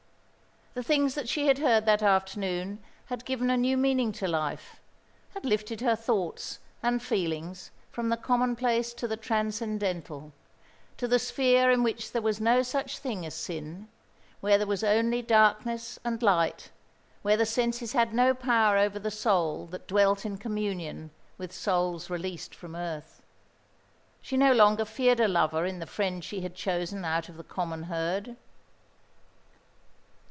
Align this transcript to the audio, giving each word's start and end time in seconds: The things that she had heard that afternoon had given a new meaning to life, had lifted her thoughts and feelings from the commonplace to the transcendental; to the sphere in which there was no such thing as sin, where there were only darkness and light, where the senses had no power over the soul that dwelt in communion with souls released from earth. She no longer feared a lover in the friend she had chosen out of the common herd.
The 0.73 0.83
things 0.83 1.15
that 1.15 1.27
she 1.27 1.47
had 1.47 1.57
heard 1.57 1.85
that 1.85 2.01
afternoon 2.01 2.81
had 3.07 3.25
given 3.25 3.49
a 3.49 3.57
new 3.57 3.75
meaning 3.75 4.13
to 4.13 4.25
life, 4.25 4.79
had 5.33 5.43
lifted 5.43 5.81
her 5.81 5.97
thoughts 5.97 6.59
and 6.81 7.03
feelings 7.03 7.71
from 7.91 8.07
the 8.07 8.15
commonplace 8.15 8.93
to 8.93 9.05
the 9.05 9.17
transcendental; 9.17 10.31
to 10.95 11.09
the 11.09 11.19
sphere 11.19 11.69
in 11.71 11.83
which 11.83 12.13
there 12.13 12.21
was 12.21 12.39
no 12.39 12.63
such 12.63 12.99
thing 12.99 13.25
as 13.25 13.33
sin, 13.35 13.89
where 14.39 14.57
there 14.57 14.65
were 14.65 14.77
only 14.85 15.21
darkness 15.21 15.99
and 16.05 16.23
light, 16.23 16.69
where 17.21 17.35
the 17.35 17.45
senses 17.45 17.91
had 17.91 18.13
no 18.13 18.33
power 18.33 18.77
over 18.77 18.97
the 18.97 19.11
soul 19.11 19.65
that 19.65 19.87
dwelt 19.89 20.25
in 20.25 20.37
communion 20.37 21.11
with 21.37 21.51
souls 21.51 22.09
released 22.09 22.55
from 22.55 22.77
earth. 22.77 23.21
She 24.21 24.37
no 24.37 24.53
longer 24.53 24.85
feared 24.85 25.19
a 25.19 25.27
lover 25.27 25.65
in 25.65 25.79
the 25.79 25.85
friend 25.85 26.23
she 26.23 26.39
had 26.39 26.55
chosen 26.55 27.03
out 27.03 27.27
of 27.27 27.35
the 27.35 27.43
common 27.43 27.83
herd. 27.83 28.37